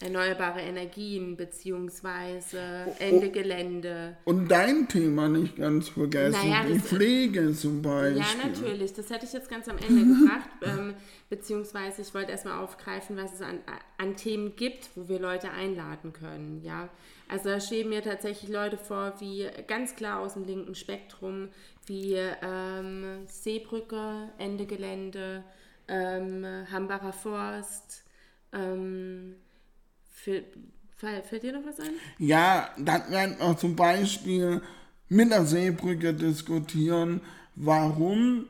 erneuerbare 0.00 0.60
Energien 0.60 1.36
beziehungsweise 1.36 2.58
Ende 2.98 3.30
Gelände. 3.30 4.16
Und 4.24 4.48
dein 4.50 4.88
Thema 4.88 5.28
nicht 5.28 5.56
ganz 5.56 5.88
vergessen, 5.88 6.38
naja, 6.48 6.64
die 6.64 6.80
Pflege 6.80 7.52
zum 7.52 7.80
Beispiel. 7.80 8.18
Ja, 8.18 8.46
natürlich. 8.48 8.92
Das 8.92 9.08
hätte 9.10 9.24
ich 9.24 9.32
jetzt 9.32 9.48
ganz 9.48 9.68
am 9.68 9.78
Ende 9.78 10.04
gebracht. 10.04 10.48
Ähm, 10.64 10.94
beziehungsweise 11.28 12.00
ich 12.00 12.14
wollte 12.14 12.30
erstmal 12.30 12.62
aufgreifen, 12.62 13.18
was 13.18 13.34
es 13.34 13.42
an, 13.42 13.58
an 13.98 14.16
Themen 14.16 14.56
gibt, 14.56 14.88
wo 14.94 15.08
wir 15.08 15.18
Leute 15.18 15.50
einladen 15.50 16.14
können. 16.14 16.62
Ja, 16.64 16.88
also 17.28 17.50
da 17.50 17.60
stehen 17.60 17.90
mir 17.90 18.02
tatsächlich 18.02 18.50
Leute 18.50 18.78
vor, 18.78 19.14
wie 19.18 19.46
ganz 19.66 19.94
klar 19.94 20.20
aus 20.20 20.34
dem 20.34 20.44
linken 20.44 20.74
Spektrum, 20.74 21.48
wie 21.86 22.14
ähm, 22.14 23.26
Seebrücke, 23.26 24.30
Ende 24.38 24.64
Gelände, 24.64 25.44
ähm, 25.86 26.46
Hambacher 26.70 27.12
Forst, 27.12 28.04
ähm, 28.52 29.34
Fällt, 30.14 30.46
fällt 31.26 31.42
dir 31.42 31.52
noch 31.52 31.66
was 31.66 31.80
ein? 31.80 31.90
Ja, 32.18 32.70
dann 32.78 33.10
werden 33.10 33.36
wir 33.38 33.56
zum 33.58 33.76
Beispiel 33.76 34.62
mit 35.08 35.30
der 35.30 35.44
Seebrücke 35.44 36.14
diskutieren, 36.14 37.20
warum 37.56 38.46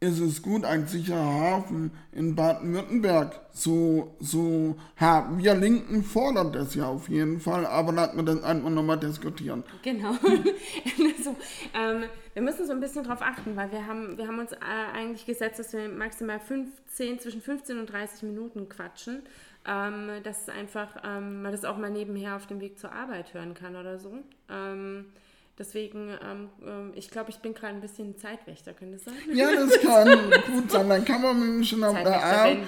ist 0.00 0.18
es 0.18 0.42
gut, 0.42 0.64
ein 0.64 0.86
sicherer 0.86 1.24
Hafen 1.24 1.90
in 2.12 2.34
Baden-Württemberg 2.34 3.54
zu, 3.54 4.14
zu 4.22 4.76
haben. 4.96 5.38
Wir 5.38 5.54
Linken 5.54 6.02
fordern 6.02 6.52
das 6.52 6.74
ja 6.74 6.86
auf 6.86 7.08
jeden 7.08 7.38
Fall, 7.38 7.66
aber 7.66 7.92
lassen 7.92 8.16
wir 8.16 8.24
das 8.24 8.42
einfach 8.42 8.70
nochmal 8.70 8.98
diskutieren. 8.98 9.62
Genau. 9.82 10.12
also, 10.22 11.36
ähm, 11.74 12.04
wir 12.34 12.42
müssen 12.42 12.66
so 12.66 12.72
ein 12.72 12.80
bisschen 12.80 13.04
drauf 13.04 13.22
achten, 13.22 13.56
weil 13.56 13.72
wir 13.72 13.86
haben, 13.86 14.16
wir 14.16 14.26
haben 14.26 14.38
uns 14.38 14.52
äh, 14.52 14.56
eigentlich 14.94 15.26
gesetzt, 15.26 15.58
dass 15.58 15.72
wir 15.72 15.88
maximal 15.88 16.38
15, 16.40 17.18
zwischen 17.18 17.40
15 17.40 17.78
und 17.78 17.86
30 17.86 18.22
Minuten 18.22 18.68
quatschen. 18.68 19.22
Ähm, 19.66 20.22
dass 20.22 20.48
einfach 20.48 20.88
ähm, 21.04 21.42
man 21.42 21.52
das 21.52 21.66
auch 21.66 21.76
mal 21.76 21.90
nebenher 21.90 22.36
auf 22.36 22.46
dem 22.46 22.60
Weg 22.60 22.78
zur 22.78 22.92
Arbeit 22.92 23.34
hören 23.34 23.52
kann 23.52 23.76
oder 23.76 23.98
so. 23.98 24.14
Ähm, 24.48 25.12
Deswegen, 25.60 26.08
ähm, 26.24 26.48
ähm, 26.66 26.92
ich 26.94 27.10
glaube, 27.10 27.28
ich 27.28 27.36
bin 27.36 27.52
gerade 27.52 27.74
ein 27.74 27.82
bisschen 27.82 28.16
Zeitwächter, 28.16 28.72
könnte 28.72 28.94
das 28.94 29.04
sein? 29.04 29.14
Ja, 29.34 29.48
das 29.54 29.78
kann 29.82 30.08
gut 30.50 30.70
sein. 30.70 30.88
Dann 30.88 31.04
kann 31.04 31.20
man 31.20 31.38
mit 31.38 31.48
ihm 31.58 31.64
schon 31.64 31.84
auf 31.84 32.02
der 32.02 32.24
Arbeit. 32.24 32.58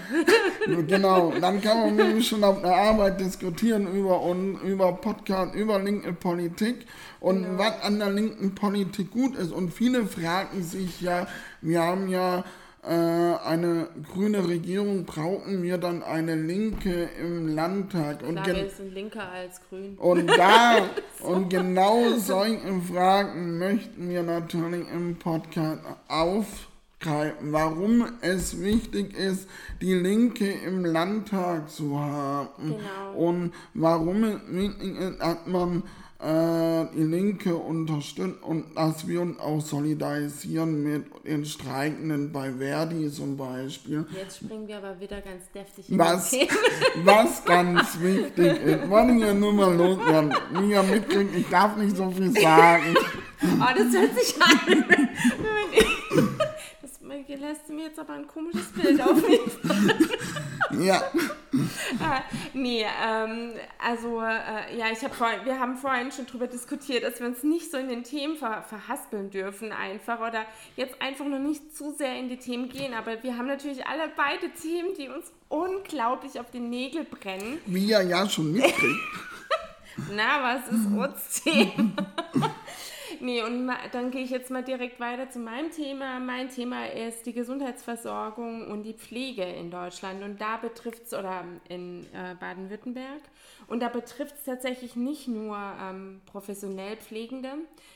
genau, 0.87 1.32
dann 1.40 1.62
kann 1.62 1.78
man 1.78 1.96
mit 1.96 2.06
ihm 2.16 2.20
schon 2.20 2.44
auf 2.44 2.61
der 2.61 2.76
Arbeit 2.76 3.18
diskutieren 3.18 3.90
über, 3.90 4.20
und, 4.20 4.61
über 4.61 4.92
Podcast, 4.92 5.54
über 5.54 5.78
linke 5.78 6.12
Politik 6.12 6.84
und 7.20 7.44
genau. 7.44 7.58
was 7.58 7.80
an 7.80 7.99
der 7.99 8.11
linken 8.11 8.54
Politik 8.54 9.11
gut 9.11 9.37
ist. 9.37 9.52
Und 9.52 9.72
viele 9.72 10.04
fragen 10.04 10.62
sich 10.62 11.00
ja, 11.00 11.26
wir 11.62 11.80
haben 11.80 12.08
ja 12.08 12.44
eine 12.88 13.86
grüne 14.12 14.48
Regierung 14.48 15.04
brauchen 15.04 15.62
wir 15.62 15.78
dann 15.78 16.02
eine 16.02 16.34
Linke 16.34 17.08
im 17.20 17.54
Landtag. 17.54 18.22
Und 18.22 18.42
Klar, 18.42 18.56
wir 18.56 18.70
sind 18.70 18.92
linker 18.92 19.30
als 19.30 19.60
grün. 19.68 19.96
Und 19.98 20.26
da 20.26 20.88
und 21.20 21.48
genau 21.48 22.16
solche 22.18 22.80
Fragen 22.92 23.58
möchten 23.58 24.08
wir 24.08 24.24
natürlich 24.24 24.84
im 24.92 25.16
Podcast 25.16 25.80
aufgreifen, 26.08 27.52
warum 27.52 28.04
es 28.20 28.60
wichtig 28.60 29.16
ist, 29.16 29.48
die 29.80 29.94
Linke 29.94 30.50
im 30.50 30.84
Landtag 30.84 31.70
zu 31.70 32.00
haben 32.00 32.48
genau. 32.58 33.14
und 33.14 33.52
warum 33.74 34.24
es 34.24 34.40
wichtig 34.48 34.98
ist, 34.98 35.20
dass 35.20 35.46
man 35.46 35.78
äh, 35.78 36.12
die 36.24 37.02
Linke 37.02 37.56
unterstützen 37.56 38.34
und 38.42 38.76
dass 38.76 39.08
wir 39.08 39.22
uns 39.22 39.40
auch 39.40 39.60
solidarisieren 39.60 40.82
mit 40.82 41.04
den 41.24 41.44
Streikenden 41.44 42.30
bei 42.30 42.52
Verdi 42.52 43.10
zum 43.10 43.36
Beispiel. 43.36 44.06
Jetzt 44.16 44.36
springen 44.36 44.68
wir 44.68 44.76
aber 44.76 45.00
wieder 45.00 45.20
ganz 45.20 45.50
deftig 45.52 45.90
in 45.90 45.98
was, 45.98 46.32
was 47.04 47.44
ganz 47.44 48.00
wichtig 48.00 48.62
ist, 48.62 48.88
wollen 48.88 49.20
wir 49.20 49.34
nur 49.34 49.52
mal 49.52 49.74
loswerden. 49.74 50.32
Wie 50.52 50.70
ihr 50.70 50.82
mitkriegt, 50.84 51.34
ich 51.34 51.48
darf 51.48 51.76
nicht 51.76 51.96
so 51.96 52.08
viel 52.10 52.30
sagen. 52.30 52.94
Oh, 53.42 53.74
das 53.76 53.92
hört 53.92 54.14
sich 54.14 54.40
an. 54.40 54.84
Das 57.28 57.40
lässt 57.40 57.68
mir 57.68 57.86
jetzt 57.86 57.98
aber 57.98 58.14
ein 58.14 58.26
komisches 58.26 58.72
Bild 58.72 59.00
auf 59.00 59.16
mich. 59.26 59.40
ja. 60.86 61.02
ah, 62.00 62.22
nee, 62.54 62.84
ähm, 63.04 63.52
also 63.78 64.20
äh, 64.20 64.76
ja, 64.76 64.86
ich 64.90 65.02
habe 65.02 65.14
vorhin, 65.14 65.44
wir 65.44 65.58
haben 65.58 65.76
vorhin 65.76 66.10
schon 66.10 66.26
darüber 66.26 66.46
diskutiert, 66.46 67.04
dass 67.04 67.20
wir 67.20 67.26
uns 67.26 67.42
nicht 67.42 67.70
so 67.70 67.76
in 67.76 67.88
den 67.88 68.04
Themen 68.04 68.36
ver 68.36 68.62
verhaspeln 68.62 69.30
dürfen 69.30 69.72
einfach 69.72 70.20
oder 70.20 70.44
jetzt 70.76 71.00
einfach 71.00 71.26
nur 71.26 71.38
nicht 71.38 71.76
zu 71.76 71.92
sehr 71.92 72.18
in 72.18 72.28
die 72.28 72.38
Themen 72.38 72.68
gehen, 72.68 72.94
aber 72.94 73.22
wir 73.22 73.36
haben 73.36 73.46
natürlich 73.46 73.86
alle 73.86 74.10
beide 74.16 74.50
Themen, 74.50 74.94
die 74.96 75.08
uns 75.08 75.30
unglaublich 75.48 76.40
auf 76.40 76.50
den 76.50 76.70
Nägel 76.70 77.04
brennen. 77.04 77.58
Wie 77.66 77.86
ihr 77.86 78.02
ja 78.02 78.28
schon 78.28 78.52
mitkriegt. 78.52 79.00
Na, 80.10 80.42
was 80.42 80.68
ist 80.68 80.86
uns 80.86 81.42
Thema? 81.42 81.92
Nee, 83.22 83.40
und 83.40 83.70
dann 83.92 84.10
gehe 84.10 84.24
ich 84.24 84.30
jetzt 84.30 84.50
mal 84.50 84.64
direkt 84.64 84.98
weiter 84.98 85.30
zu 85.30 85.38
meinem 85.38 85.70
Thema. 85.70 86.18
Mein 86.18 86.48
Thema 86.48 86.86
ist 86.86 87.24
die 87.24 87.32
Gesundheitsversorgung 87.32 88.66
und 88.66 88.82
die 88.82 88.94
Pflege 88.94 89.44
in 89.44 89.70
Deutschland. 89.70 90.24
Und 90.24 90.40
da 90.40 90.56
betrifft 90.56 91.04
es, 91.04 91.14
oder 91.14 91.44
in 91.68 92.00
äh, 92.12 92.34
Baden-Württemberg, 92.40 93.22
und 93.68 93.78
da 93.78 93.88
betrifft 93.90 94.34
es 94.34 94.44
tatsächlich 94.44 94.96
nicht 94.96 95.28
nur 95.28 95.56
ähm, 95.56 96.20
professionell 96.26 96.96
Pflegende, 96.96 97.52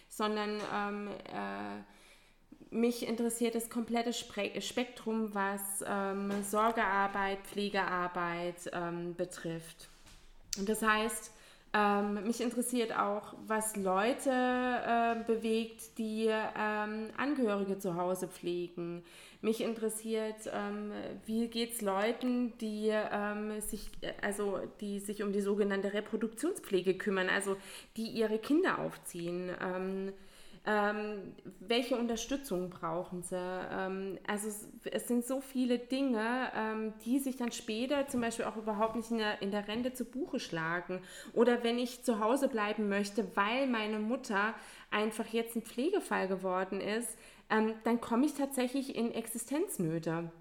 sondern 0.09 0.61
ähm, 0.73 1.09
äh, 1.09 2.75
mich 2.77 3.09
interessiert 3.09 3.57
das 3.57 3.69
komplette 3.69 4.13
Spektrum, 4.13 5.35
was 5.35 5.85
ähm, 5.89 6.31
Sorgearbeit, 6.45 7.41
Pflegearbeit 7.43 8.71
ähm, 8.73 9.17
betrifft. 9.17 9.89
Und 10.57 10.69
das 10.69 10.83
heißt, 10.83 11.33
ähm, 11.77 12.25
mich 12.25 12.41
interessiert 12.41 12.97
auch, 12.97 13.35
was 13.47 13.77
Leute 13.77 14.31
äh, 14.31 15.23
bewegt, 15.27 15.99
die 15.99 16.27
ähm, 16.27 17.11
Angehörige 17.19 17.79
zu 17.79 17.97
Hause 17.97 18.29
pflegen. 18.29 19.05
Mich 19.43 19.61
interessiert, 19.61 20.51
ähm, 20.53 20.93
wie 21.27 21.49
geht 21.49 21.75
es 21.75 21.83
Leuten, 21.83 22.57
die, 22.59 22.89
ähm, 22.91 23.61
sich, 23.61 23.91
also, 24.23 24.59
die 24.81 25.01
sich 25.01 25.23
um 25.23 25.33
die 25.33 25.43
sogenannte 25.43 25.93
Reproduktionspflege 25.93 26.95
kümmern, 26.95 27.29
also 27.29 27.57
die 27.97 28.07
ihre 28.07 28.39
Kinder 28.39 28.79
aufziehen. 28.79 29.51
Ähm, 30.69 31.35
welche 31.61 31.97
Unterstützung 31.97 32.71
brauchen 32.71 33.23
sie? 33.23 33.37
Ähm, 33.37 34.19
also 34.27 34.49
es, 34.49 34.69
es, 34.85 35.07
sind 35.07 35.25
so 35.25 35.41
viele 35.41 35.79
Dinge, 35.79 36.51
ähm, 36.57 36.93
die 37.05 37.21
sich 37.21 37.37
dann 37.37 37.53
später 37.53 38.09
zum 38.09 38.21
Beispiel 38.21 38.47
auch 38.47 38.57
überhaupt 38.57 38.97
nicht 38.97 39.13
in 39.13 39.19
der, 39.19 39.41
in 39.43 39.53
der 39.53 39.69
Rente 39.69 39.95
zu 39.95 40.05
Buche 40.05 40.41
schlagen. 40.41 41.03
Oder 41.35 41.63
wenn 41.63 41.79
ich 41.79 42.03
zu 42.03 42.19
Hause 42.19 42.49
bleiben 42.49 42.89
möchte, 42.89 43.37
weil 43.37 43.69
meine 43.69 44.01
Mutter 44.01 44.55
einfach 44.91 45.27
jetzt 45.27 45.55
ein 45.55 45.63
Pflegefall 45.63 46.27
geworden 46.27 46.81
ist, 46.81 47.17
ähm, 47.49 47.75
dann 47.85 48.01
komme 48.01 48.27
ich 48.27 48.35
tatsächlich 48.35 48.97
in 48.97 49.13
Existenznöte. 49.13 50.33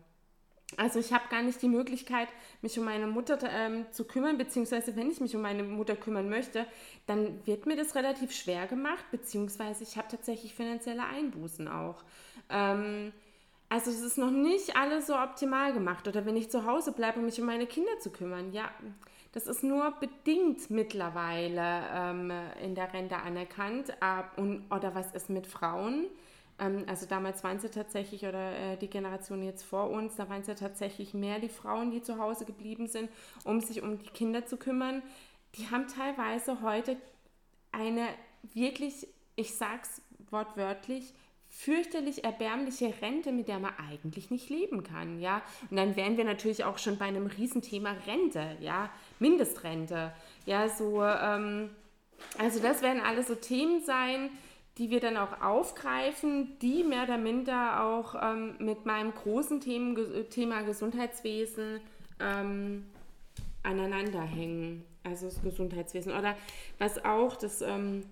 Also 0.77 0.99
ich 0.99 1.13
habe 1.13 1.29
gar 1.29 1.41
nicht 1.41 1.61
die 1.61 1.67
Möglichkeit, 1.67 2.27
mich 2.61 2.77
um 2.77 2.85
meine 2.85 3.07
Mutter 3.07 3.37
ähm, 3.49 3.85
zu 3.91 4.05
kümmern, 4.05 4.37
beziehungsweise 4.37 4.95
wenn 4.95 5.09
ich 5.09 5.21
mich 5.21 5.35
um 5.35 5.41
meine 5.41 5.63
Mutter 5.63 5.95
kümmern 5.95 6.29
möchte, 6.29 6.65
dann 7.07 7.45
wird 7.45 7.65
mir 7.65 7.75
das 7.75 7.95
relativ 7.95 8.31
schwer 8.31 8.67
gemacht, 8.67 9.05
beziehungsweise 9.11 9.83
ich 9.83 9.97
habe 9.97 10.07
tatsächlich 10.09 10.53
finanzielle 10.53 11.05
Einbußen 11.05 11.67
auch. 11.67 12.03
Ähm, 12.49 13.13
also 13.69 13.89
es 13.89 14.01
ist 14.01 14.17
noch 14.17 14.31
nicht 14.31 14.75
alles 14.77 15.07
so 15.07 15.15
optimal 15.15 15.73
gemacht. 15.73 16.07
Oder 16.07 16.25
wenn 16.25 16.37
ich 16.37 16.51
zu 16.51 16.65
Hause 16.65 16.91
bleibe, 16.91 17.19
um 17.19 17.25
mich 17.25 17.39
um 17.39 17.45
meine 17.47 17.67
Kinder 17.67 17.99
zu 17.99 18.11
kümmern, 18.11 18.53
ja, 18.53 18.69
das 19.31 19.47
ist 19.47 19.63
nur 19.63 19.91
bedingt 19.99 20.69
mittlerweile 20.69 21.83
ähm, 21.93 22.31
in 22.63 22.75
der 22.75 22.93
Rente 22.93 23.17
anerkannt. 23.17 24.01
Ab, 24.01 24.33
und, 24.37 24.65
oder 24.71 24.95
was 24.95 25.13
ist 25.13 25.29
mit 25.29 25.47
Frauen? 25.47 26.05
Ähm, 26.59 26.85
also 26.87 27.05
damals 27.05 27.43
waren 27.43 27.59
ja 27.61 27.69
tatsächlich, 27.69 28.25
oder 28.25 28.55
äh, 28.57 28.77
die 28.77 28.89
Generation 28.89 29.43
jetzt 29.43 29.63
vor 29.63 29.89
uns, 29.89 30.15
da 30.15 30.29
waren 30.29 30.41
es 30.41 30.47
ja 30.47 30.55
tatsächlich 30.55 31.13
mehr 31.13 31.39
die 31.39 31.49
Frauen, 31.49 31.91
die 31.91 32.01
zu 32.01 32.17
Hause 32.17 32.45
geblieben 32.45 32.87
sind, 32.87 33.09
um 33.43 33.59
sich 33.61 33.81
um 33.81 33.99
die 33.99 34.09
Kinder 34.09 34.45
zu 34.45 34.57
kümmern. 34.57 35.01
Die 35.55 35.69
haben 35.69 35.87
teilweise 35.87 36.61
heute 36.61 36.97
eine 37.71 38.07
wirklich, 38.53 39.07
ich 39.35 39.55
sag's 39.55 40.01
wortwörtlich, 40.29 41.13
fürchterlich 41.49 42.23
erbärmliche 42.23 42.93
Rente, 43.01 43.31
mit 43.31 43.47
der 43.47 43.59
man 43.59 43.73
eigentlich 43.89 44.29
nicht 44.29 44.49
leben 44.49 44.83
kann, 44.83 45.19
ja. 45.19 45.41
Und 45.69 45.77
dann 45.77 45.95
wären 45.95 46.17
wir 46.17 46.25
natürlich 46.25 46.65
auch 46.65 46.77
schon 46.77 46.97
bei 46.97 47.05
einem 47.05 47.27
Riesenthema 47.27 47.95
Rente, 48.05 48.57
ja, 48.59 48.89
Mindestrente, 49.19 50.13
ja, 50.45 50.67
so, 50.67 51.01
ähm, 51.03 51.69
also 52.37 52.59
das 52.59 52.81
werden 52.81 53.01
alles 53.01 53.27
so 53.27 53.35
Themen 53.35 53.81
sein, 53.83 54.29
die 54.77 54.89
wir 54.89 54.99
dann 54.99 55.17
auch 55.17 55.41
aufgreifen, 55.41 56.59
die 56.59 56.83
mehr 56.83 57.03
oder 57.03 57.17
minder 57.17 57.83
auch 57.83 58.15
ähm, 58.21 58.55
mit 58.59 58.85
meinem 58.85 59.13
großen 59.13 59.61
Themen, 59.61 59.97
Thema 60.29 60.63
Gesundheitswesen 60.63 61.79
ähm, 62.19 62.85
aneinander. 63.63 64.27
Also 65.03 65.27
das 65.27 65.41
Gesundheitswesen. 65.41 66.11
Oder 66.11 66.35
was 66.77 67.03
auch, 67.05 67.35
das 67.35 67.61
ähm, 67.61 68.03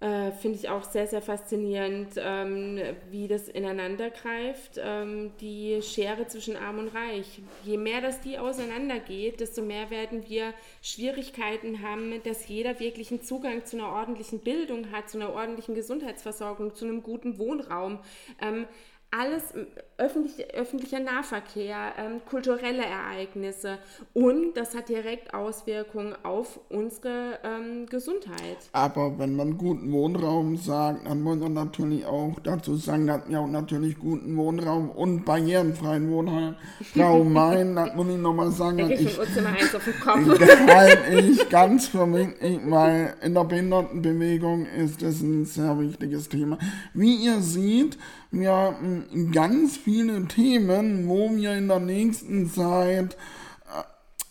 äh, 0.00 0.30
Finde 0.30 0.58
ich 0.58 0.68
auch 0.68 0.84
sehr, 0.84 1.08
sehr 1.08 1.20
faszinierend, 1.20 2.10
ähm, 2.18 2.78
wie 3.10 3.26
das 3.26 3.48
ineinander 3.48 4.10
greift, 4.10 4.78
ähm, 4.78 5.32
die 5.40 5.82
Schere 5.82 6.28
zwischen 6.28 6.56
Arm 6.56 6.78
und 6.78 6.94
Reich. 6.94 7.40
Je 7.64 7.78
mehr 7.78 8.00
das 8.00 8.20
die 8.20 8.38
auseinandergeht, 8.38 9.40
desto 9.40 9.60
mehr 9.60 9.90
werden 9.90 10.28
wir 10.28 10.54
Schwierigkeiten 10.82 11.82
haben, 11.82 12.22
dass 12.22 12.46
jeder 12.46 12.78
wirklich 12.78 13.10
einen 13.10 13.22
Zugang 13.22 13.64
zu 13.64 13.76
einer 13.76 13.88
ordentlichen 13.88 14.38
Bildung 14.38 14.92
hat, 14.92 15.10
zu 15.10 15.18
einer 15.18 15.32
ordentlichen 15.32 15.74
Gesundheitsversorgung, 15.74 16.76
zu 16.76 16.84
einem 16.84 17.02
guten 17.02 17.38
Wohnraum. 17.38 17.98
Ähm, 18.40 18.66
alles 19.10 19.54
öffentlich, 19.96 20.54
öffentlicher 20.54 21.00
Nahverkehr, 21.00 21.92
ähm, 21.98 22.20
kulturelle 22.28 22.84
Ereignisse 22.84 23.78
und 24.12 24.54
das 24.54 24.76
hat 24.76 24.88
direkt 24.88 25.34
Auswirkungen 25.34 26.14
auf 26.22 26.60
unsere 26.68 27.38
ähm, 27.42 27.86
Gesundheit. 27.86 28.58
Aber 28.72 29.18
wenn 29.18 29.34
man 29.34 29.56
guten 29.58 29.90
Wohnraum 29.90 30.56
sagt, 30.56 31.06
dann 31.06 31.22
muss 31.22 31.38
man 31.38 31.54
natürlich 31.54 32.04
auch 32.04 32.34
dazu 32.44 32.76
sagen, 32.76 33.06
dass 33.06 33.28
wir 33.28 33.40
auch 33.40 33.48
natürlich 33.48 33.98
guten 33.98 34.36
Wohnraum 34.36 34.90
und 34.90 35.24
barrierenfreien 35.24 36.10
Wohnraum 36.10 36.54
meinen. 37.32 37.74
das 37.74 37.94
muss 37.94 38.08
ich 38.08 38.18
nochmal 38.18 38.52
sagen. 38.52 38.78
Da 38.78 38.88
ich, 38.88 39.00
ich, 39.00 39.18
eins 39.18 39.74
auf 39.74 39.84
den 39.84 40.00
Kopf. 40.00 40.40
ich 41.12 41.48
ganz 41.48 41.88
für 41.88 42.06
mich, 42.06 42.28
weil 42.66 43.14
in 43.22 43.34
der 43.34 43.44
Behindertenbewegung 43.44 44.66
ist 44.66 45.02
das 45.02 45.22
ein 45.22 45.44
sehr 45.44 45.78
wichtiges 45.80 46.28
Thema. 46.28 46.58
Wie 46.94 47.16
ihr 47.16 47.40
seht, 47.40 47.98
haben 48.32 49.30
ganz 49.32 49.76
viele 49.76 50.26
Themen, 50.26 51.08
wo 51.08 51.30
wir 51.34 51.54
in 51.54 51.68
der 51.68 51.80
nächsten 51.80 52.50
Zeit 52.50 53.16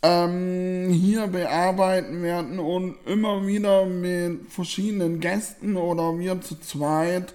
ähm, 0.03 0.89
hier 0.91 1.27
bearbeiten 1.27 2.21
werden 2.21 2.59
und 2.59 2.95
immer 3.05 3.45
wieder 3.47 3.85
mit 3.85 4.51
verschiedenen 4.51 5.19
Gästen 5.19 5.75
oder 5.75 6.17
wir 6.17 6.39
zu 6.41 6.59
zweit. 6.59 7.33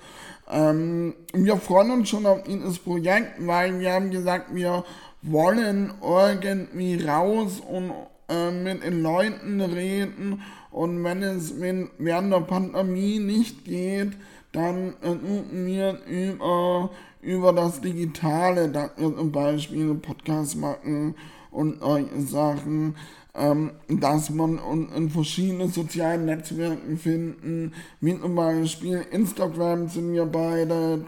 Ähm, 0.51 1.15
wir 1.33 1.57
freuen 1.57 1.91
uns 1.91 2.09
schon 2.09 2.27
auf 2.27 2.43
dieses 2.45 2.79
Projekt, 2.79 3.47
weil 3.47 3.81
wir 3.81 3.93
haben 3.93 4.11
gesagt, 4.11 4.55
wir 4.55 4.85
wollen 5.23 5.95
irgendwie 6.03 7.05
raus 7.05 7.61
und 7.61 7.93
äh, 8.29 8.51
mit 8.51 8.85
den 8.85 9.03
Leuten 9.03 9.61
reden 9.61 10.43
und 10.73 11.05
wenn 11.05 11.23
es 11.23 11.61
während 11.61 12.33
der 12.33 12.41
Pandemie 12.41 13.19
nicht 13.19 13.65
geht, 13.65 14.13
dann 14.53 14.95
äh, 15.03 15.17
wir 15.51 15.99
über, 16.07 16.91
über 17.21 17.53
das 17.53 17.81
Digitale, 17.81 18.69
dass 18.69 18.91
wir 18.97 19.17
zum 19.17 19.33
Beispiel 19.33 19.83
einen 19.83 20.01
Podcast 20.01 20.57
machen 20.57 21.15
und 21.51 21.81
solche 21.81 22.21
Sachen, 22.23 22.97
ähm, 23.35 23.73
dass 23.89 24.31
man 24.31 24.59
in 24.95 25.11
verschiedenen 25.11 25.71
sozialen 25.71 26.27
Netzwerken 26.27 26.99
finden, 26.99 27.73
wie 28.01 28.19
zum 28.19 28.35
Beispiel 28.35 29.07
Instagram 29.11 29.89
sind 29.89 30.13
wir 30.13 30.27
beide, 30.27 31.05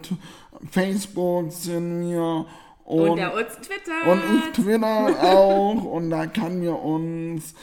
Facebook 0.71 1.51
sind 1.51 2.09
wir 2.09 2.45
und, 2.85 3.09
und 3.09 3.15
der 3.17 3.33
uns 3.33 3.55
Twitter. 3.55 4.11
Und 4.11 4.21
ich 4.37 4.63
Twitter 4.63 5.23
auch 5.23 5.83
und 5.83 6.11
da 6.11 6.27
kann 6.27 6.61
wir 6.61 6.79
uns 6.79 7.55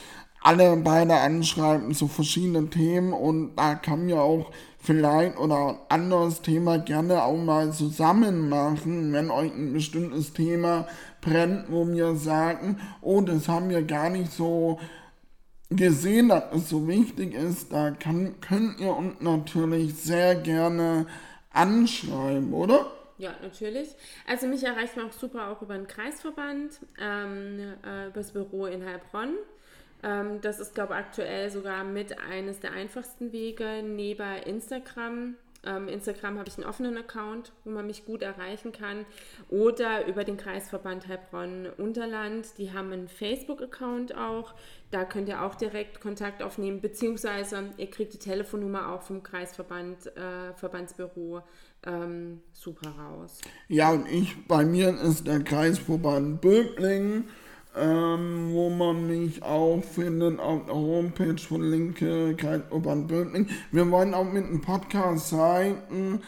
alle 0.43 0.77
beide 0.77 1.15
anschreiben 1.15 1.95
zu 1.95 2.09
verschiedenen 2.09 2.71
Themen 2.71 3.13
und 3.13 3.57
da 3.57 3.75
kann 3.75 4.07
mir 4.07 4.21
auch 4.21 4.51
vielleicht 4.79 5.39
oder 5.39 5.69
ein 5.69 5.77
anderes 5.89 6.43
Thema 6.43 6.79
gerne 6.79 7.23
auch 7.23 7.37
mal 7.37 7.73
zusammen 7.73 8.49
machen, 8.49 9.13
wenn 9.13 9.31
euch 9.31 9.53
ein 9.53 9.73
bestimmtes 9.73 10.33
Thema 10.33 10.89
brennt, 11.21 11.71
wo 11.71 11.87
wir 11.87 12.17
sagen, 12.17 12.81
oh, 13.01 13.21
das 13.21 13.49
haben 13.49 13.71
wir 13.71 13.83
gar 13.83 14.11
nicht 14.11 14.33
so 14.33 14.81
gesehen, 15.71 16.29
dass 16.29 16.45
es 16.55 16.69
so 16.69 16.87
wichtig 16.89 17.35
ist, 17.35 17.73
da 17.73 17.93
kann, 17.93 18.41
könnt 18.41 18.81
ihr 18.81 18.95
uns 18.95 19.21
natürlich 19.21 19.95
sehr 19.95 20.35
gerne 20.35 21.07
anschreiben, 21.51 22.53
oder? 22.53 22.91
Ja, 23.19 23.31
natürlich. 23.41 23.89
Also 24.27 24.49
mich 24.49 24.65
erreicht 24.65 24.97
man 24.97 25.07
auch 25.07 25.13
super 25.13 25.49
auch 25.49 25.63
über 25.63 25.75
den 25.75 25.87
Kreisverband, 25.87 26.81
ähm, 27.01 27.75
äh, 27.85 28.09
über 28.09 28.21
das 28.21 28.33
Büro 28.33 28.67
in 28.67 28.85
Heilbronn. 28.85 29.35
Ähm, 30.03 30.41
das 30.41 30.59
ist, 30.59 30.75
glaube 30.75 30.95
ich, 30.95 30.99
aktuell 30.99 31.51
sogar 31.51 31.85
mit 31.85 32.19
eines 32.19 32.61
der 32.61 32.73
einfachsten 32.73 33.33
Wege 33.33 33.83
neben 33.85 34.37
Instagram. 34.45 35.37
Ähm, 35.65 35.87
Instagram 35.87 36.39
habe 36.39 36.49
ich 36.49 36.57
einen 36.57 36.67
offenen 36.67 36.97
Account, 36.97 37.53
wo 37.65 37.71
man 37.71 37.87
mich 37.87 38.05
gut 38.05 38.23
erreichen 38.23 38.73
kann. 38.73 39.07
Oder 39.49 40.07
über 40.07 40.25
den 40.25 40.37
Kreisverband 40.37 41.07
Heilbronn-Unterland. 41.07 42.59
Die 42.59 42.73
haben 42.73 42.93
einen 42.93 43.09
Facebook-Account 43.09 44.17
auch. 44.17 44.55
Da 44.91 45.05
könnt 45.05 45.29
ihr 45.29 45.43
auch 45.43 45.55
direkt 45.55 46.01
Kontakt 46.01 46.43
aufnehmen. 46.43 46.81
Beziehungsweise 46.81 47.71
ihr 47.77 47.89
kriegt 47.89 48.13
die 48.13 48.19
Telefonnummer 48.19 48.93
auch 48.93 49.03
vom 49.03 49.23
Kreisverband, 49.23 50.17
äh, 50.17 50.53
Verbandsbüro 50.57 51.43
ähm, 51.87 52.41
super 52.53 52.91
raus. 52.91 53.41
Ja, 53.69 53.93
und 53.93 54.07
ich, 54.09 54.47
bei 54.49 54.65
mir 54.65 54.89
ist 55.01 55.29
der 55.29 55.45
Kreisverband 55.45 56.41
Böblingen 56.41 57.29
ähm, 57.77 58.51
wo 58.53 58.71
man 58.71 59.07
mich 59.07 59.43
auch 59.43 59.83
findet 59.83 60.39
auf 60.41 60.67
der 60.67 60.75
Homepage 60.75 61.39
von 61.39 61.63
Linke 61.63 62.35
Kreisverband 62.37 63.09
Böblingen. 63.09 63.51
Wir 63.71 63.91
wollen 63.91 64.15
auch 64.15 64.25
mit 64.25 64.45
dem 64.45 64.61
Podcast 64.61 65.31
zeigen, 65.31 66.21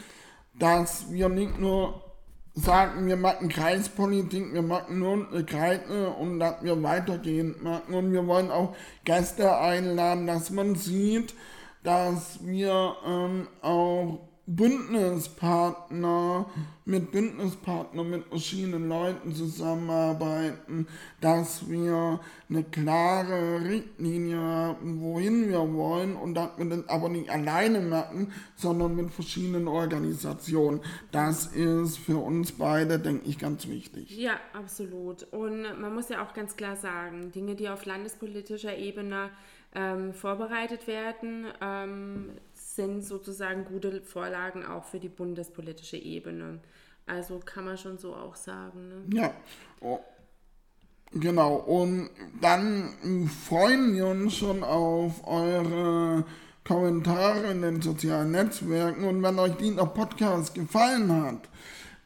dass 0.59 1.11
wir 1.13 1.29
nicht 1.29 1.59
nur 1.59 2.01
sagen, 2.55 3.07
wir 3.07 3.17
machen 3.17 3.49
Kreispolitik, 3.49 4.53
wir 4.53 4.63
machen 4.63 5.01
nur 5.01 5.27
Kreise 5.45 6.11
und 6.11 6.39
dass 6.39 6.63
wir 6.63 6.83
weitergehend 6.83 7.63
machen. 7.63 7.95
Und 7.95 8.13
wir 8.13 8.27
wollen 8.27 8.51
auch 8.51 8.75
Gäste 9.05 9.57
einladen, 9.57 10.27
dass 10.27 10.51
man 10.51 10.77
sieht, 10.77 11.35
dass 11.83 12.39
wir 12.43 12.97
ähm, 13.07 13.49
auch 13.61 14.21
Bündnispartner, 14.47 16.47
mit 16.85 17.13
Bündnispartnern, 17.13 18.11
mit 18.11 18.27
verschiedenen 18.27 18.89
Leuten 18.89 19.35
zusammenarbeiten, 19.35 20.87
dass 21.21 21.69
wir 21.71 22.21
eine 22.51 22.63
klare 22.63 23.65
Richtlinie 23.65 24.37
haben, 24.37 25.01
wohin 25.01 25.49
wir 25.49 25.73
wollen 25.73 26.15
und 26.15 26.35
dass 26.35 26.51
wir 26.59 26.67
das 26.67 26.89
aber 26.91 27.09
nicht 27.09 27.31
alleine 27.31 27.81
machen, 27.81 28.33
sondern 28.55 28.97
mit 28.97 29.11
verschiedenen 29.11 29.67
Organisationen. 29.67 30.81
Das 31.11 31.47
ist 31.47 31.97
für 31.97 32.19
uns 32.19 32.53
beide, 32.53 32.99
denke 32.99 33.27
ich, 33.27 33.39
ganz 33.39 33.67
wichtig. 33.67 34.11
Ja, 34.11 34.39
absolut. 34.53 35.23
Und 35.33 35.81
man 35.81 35.95
muss 35.95 36.11
ja 36.11 36.23
auch 36.23 36.35
ganz 36.35 36.55
klar 36.55 36.77
sagen, 36.77 37.33
Dinge, 37.33 37.55
die 37.55 37.71
auf 37.71 37.87
landespolitischer 37.87 38.77
Ebene 38.77 39.31
ähm, 39.75 40.13
vorbereitet 40.13 40.87
werden, 40.87 41.47
ähm, 41.61 42.31
sind 42.75 43.05
sozusagen 43.05 43.65
gute 43.65 44.03
Vorlagen 44.03 44.65
auch 44.65 44.85
für 44.85 44.99
die 44.99 45.09
bundespolitische 45.09 45.97
Ebene. 45.97 46.61
Also 47.07 47.39
kann 47.39 47.65
man 47.65 47.79
schon 47.79 47.99
so 47.99 48.15
auch 48.15 48.35
sagen. 48.35 48.89
Ne? 48.89 49.17
Ja. 49.17 49.35
Oh. 49.81 50.01
Genau, 51.17 51.55
und 51.55 52.11
dann 52.41 53.29
freuen 53.47 53.95
wir 53.95 54.07
uns 54.09 54.35
schon 54.35 54.65
auf 54.65 55.25
eure 55.25 56.25
Kommentare 56.65 57.53
in 57.53 57.63
den 57.63 57.83
sozialen 57.83 58.33
Netzwerken 58.33 59.05
und 59.05 59.23
wenn 59.23 59.39
euch 59.39 59.53
dieser 59.53 59.87
Podcast 59.87 60.55
gefallen 60.55 61.13
hat, 61.25 61.49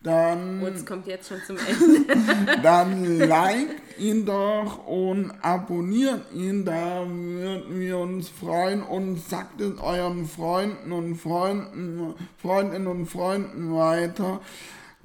dann. 0.09 0.62
Uns 0.62 0.87
kommt 0.87 1.07
jetzt 1.07 1.29
schon 1.29 1.42
zum 1.47 1.57
Ende. 1.59 2.61
dann 2.62 3.18
liked 3.18 3.99
ihn 3.99 4.25
doch 4.25 4.87
und 4.87 5.33
abonniert 5.42 6.33
ihn, 6.33 6.64
da 6.64 7.07
würden 7.07 7.79
wir 7.79 7.99
uns 7.99 8.29
freuen 8.29 8.83
und 8.83 9.18
sagt 9.18 9.61
es 9.61 9.79
euren 9.79 10.27
Freunden 10.27 10.92
und 10.92 11.16
Freunden, 11.16 12.14
Freundinnen 12.38 12.87
und 12.87 13.07
Freunden 13.07 13.75
weiter, 13.75 14.40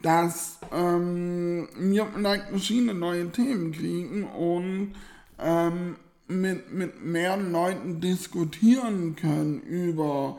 dass 0.01 0.59
ähm, 0.73 1.67
wir 1.77 2.07
vielleicht 2.13 2.49
verschiedene 2.49 2.93
neue 2.93 3.29
Themen 3.29 3.71
kriegen 3.71 4.23
und 4.25 4.95
ähm, 5.39 5.95
mit, 6.27 6.71
mit 6.71 7.03
mehr 7.03 7.35
Leuten 7.37 7.99
diskutieren 7.99 9.15
können 9.15 9.61
über 9.61 10.37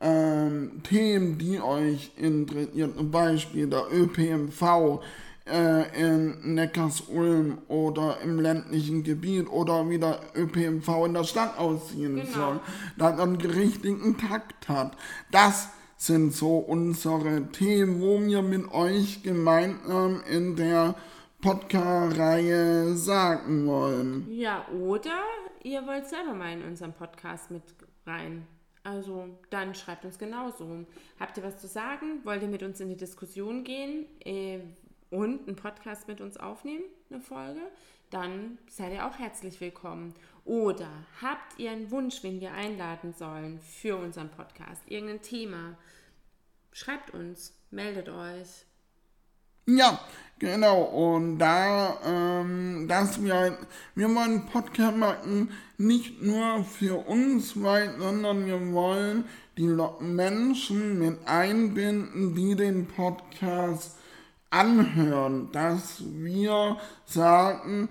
ähm, 0.00 0.82
Themen, 0.82 1.38
die 1.38 1.60
euch 1.60 2.12
interessieren, 2.16 2.94
zum 2.96 3.10
Beispiel 3.10 3.66
der 3.66 3.84
ÖPNV 3.92 5.00
äh, 5.46 6.00
in 6.00 6.54
Neckars-Ulm 6.54 7.58
oder 7.68 8.20
im 8.20 8.40
ländlichen 8.40 9.02
Gebiet 9.02 9.48
oder 9.48 9.88
wie 9.88 9.98
der 9.98 10.20
ÖPNV 10.34 11.06
in 11.06 11.14
der 11.14 11.24
Stadt 11.24 11.58
aussehen 11.58 12.16
genau. 12.16 12.32
soll, 12.32 12.60
dass 12.98 13.16
er 13.18 13.22
einen 13.22 13.36
richtigen 13.40 14.16
Takt 14.18 14.68
hat. 14.68 14.96
Das 15.30 15.68
sind 15.96 16.34
so 16.34 16.58
unsere 16.58 17.50
Themen, 17.52 18.00
wo 18.00 18.20
wir 18.20 18.42
mit 18.42 18.70
euch 18.72 19.22
gemeinsam 19.22 20.22
in 20.28 20.56
der 20.56 20.94
Podcast-Reihe 21.40 22.94
sagen 22.96 23.66
wollen. 23.66 24.26
Ja, 24.30 24.66
oder 24.68 25.22
ihr 25.62 25.86
wollt 25.86 26.06
selber 26.06 26.34
mal 26.34 26.52
in 26.52 26.62
unserem 26.64 26.92
Podcast 26.92 27.50
mit 27.50 27.62
rein. 28.04 28.46
Also 28.86 29.36
dann 29.50 29.74
schreibt 29.74 30.04
uns 30.04 30.16
genauso. 30.16 30.86
Habt 31.18 31.36
ihr 31.36 31.42
was 31.42 31.58
zu 31.60 31.66
sagen? 31.66 32.24
Wollt 32.24 32.42
ihr 32.42 32.48
mit 32.48 32.62
uns 32.62 32.78
in 32.78 32.88
die 32.88 32.96
Diskussion 32.96 33.64
gehen 33.64 34.06
äh, 34.24 34.60
und 35.10 35.48
einen 35.48 35.56
Podcast 35.56 36.06
mit 36.06 36.20
uns 36.20 36.36
aufnehmen, 36.36 36.84
eine 37.10 37.20
Folge? 37.20 37.62
Dann 38.10 38.58
seid 38.68 38.92
ihr 38.92 39.04
auch 39.04 39.18
herzlich 39.18 39.60
willkommen. 39.60 40.14
Oder 40.44 40.88
habt 41.20 41.58
ihr 41.58 41.72
einen 41.72 41.90
Wunsch, 41.90 42.22
wen 42.22 42.40
wir 42.40 42.52
einladen 42.52 43.12
sollen 43.12 43.58
für 43.60 43.96
unseren 43.96 44.30
Podcast? 44.30 44.82
Irgendein 44.86 45.20
Thema? 45.20 45.76
Schreibt 46.70 47.10
uns, 47.10 47.58
meldet 47.72 48.08
euch. 48.08 48.66
Ja, 49.66 49.98
genau. 50.38 50.82
Und 50.82 51.38
da, 51.38 51.98
ähm, 52.04 52.86
dass 52.88 53.22
wir, 53.22 53.58
wir 53.94 54.14
wollen 54.14 54.46
Podcast 54.46 54.96
machen, 54.96 55.50
nicht 55.78 56.22
nur 56.22 56.64
für 56.64 57.06
uns 57.06 57.62
weit, 57.62 57.98
sondern 57.98 58.46
wir 58.46 58.72
wollen 58.72 59.24
die 59.56 59.74
Menschen 60.00 60.98
mit 60.98 61.18
einbinden, 61.26 62.34
die 62.34 62.54
den 62.54 62.86
Podcast 62.86 63.96
anhören, 64.50 65.50
dass 65.52 66.02
wir 66.06 66.76
sagen, 67.04 67.88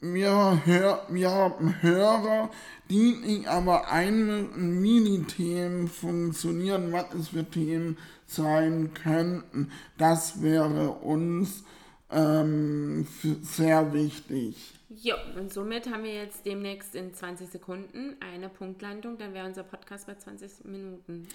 wir, 0.00 0.60
hör, 0.64 1.06
wir 1.08 1.30
haben 1.30 1.82
Hörer, 1.82 2.50
die 2.90 3.14
nicht 3.14 3.48
aber 3.48 3.90
einmünden, 3.90 4.82
wie 4.82 5.04
die 5.04 5.24
Themen 5.24 5.88
funktionieren, 5.88 6.92
was 6.92 7.06
es 7.14 7.28
für 7.28 7.44
Themen 7.44 7.96
sein 8.26 8.92
könnten. 8.94 9.70
Das 9.98 10.42
wäre 10.42 10.90
uns 10.90 11.64
ähm, 12.10 13.06
sehr 13.42 13.92
wichtig. 13.92 14.74
Jo, 15.02 15.16
und 15.36 15.52
somit 15.52 15.90
haben 15.90 16.04
wir 16.04 16.14
jetzt 16.14 16.46
demnächst 16.46 16.94
in 16.94 17.12
20 17.12 17.48
Sekunden 17.50 18.16
eine 18.20 18.48
Punktlandung. 18.48 19.18
Dann 19.18 19.34
wäre 19.34 19.46
unser 19.46 19.64
Podcast 19.64 20.06
bei 20.06 20.14
20 20.14 20.64
Minuten. 20.64 21.26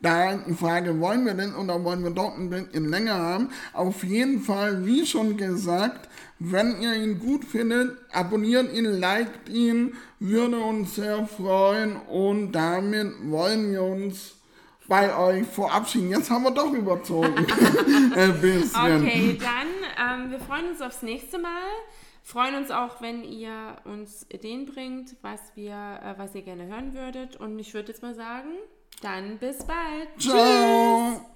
Da 0.00 0.36
die 0.36 0.54
Frage, 0.54 1.00
wollen 1.00 1.24
wir 1.24 1.34
denn 1.34 1.54
oder 1.54 1.82
wollen 1.82 2.04
wir 2.04 2.12
dort 2.12 2.38
ein 2.38 2.50
bisschen 2.50 2.88
länger 2.88 3.14
haben? 3.14 3.50
Auf 3.72 4.04
jeden 4.04 4.40
Fall, 4.40 4.86
wie 4.86 5.04
schon 5.04 5.36
gesagt, 5.36 6.08
wenn 6.38 6.80
ihr 6.80 6.94
ihn 6.94 7.18
gut 7.18 7.44
findet, 7.44 7.98
abonniert 8.12 8.72
ihn, 8.72 8.84
liked 8.84 9.48
ihn, 9.48 9.94
würde 10.20 10.58
uns 10.58 10.94
sehr 10.94 11.26
freuen. 11.26 11.96
Und 11.96 12.52
damit 12.52 13.12
wollen 13.24 13.72
wir 13.72 13.82
uns 13.82 14.39
bei 14.90 15.16
euch 15.16 15.46
verabschieden. 15.46 16.10
Jetzt 16.10 16.28
haben 16.30 16.42
wir 16.42 16.50
doch 16.50 16.72
überzogen. 16.72 17.36
Ein 18.16 18.40
bisschen. 18.40 19.06
Okay, 19.06 19.38
dann, 19.38 20.24
ähm, 20.24 20.30
wir 20.32 20.40
freuen 20.40 20.68
uns 20.68 20.82
aufs 20.82 21.02
nächste 21.02 21.38
Mal. 21.38 21.70
Freuen 22.24 22.56
uns 22.56 22.72
auch, 22.72 23.00
wenn 23.00 23.22
ihr 23.22 23.76
uns 23.84 24.26
Ideen 24.30 24.66
bringt, 24.66 25.14
was, 25.22 25.40
wir, 25.54 25.74
äh, 25.74 26.18
was 26.18 26.34
ihr 26.34 26.42
gerne 26.42 26.66
hören 26.66 26.92
würdet. 26.92 27.36
Und 27.36 27.56
ich 27.60 27.72
würde 27.72 27.92
jetzt 27.92 28.02
mal 28.02 28.16
sagen, 28.16 28.50
dann 29.00 29.38
bis 29.38 29.64
bald. 29.64 30.08
Ciao. 30.18 31.12
Tschüss. 31.12 31.29